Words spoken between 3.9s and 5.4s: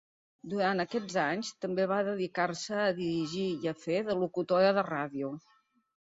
de locutora de ràdio.